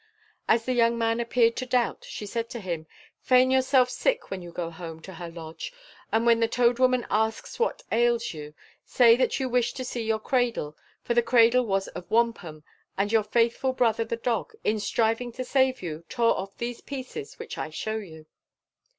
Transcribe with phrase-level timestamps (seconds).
[0.47, 2.87] As the young man appeared to doubt, she said to him:
[3.19, 5.71] "Feign yourself sick when you go home to her lodge;
[6.11, 10.01] and when the Toad Woman asks what ails you, say that you wish to see
[10.01, 12.63] your cradle; for your cradle was of wampum,
[12.97, 17.37] and your faithful brother the dog, in striving to save you, tore off these pieces
[17.37, 18.25] which I show you."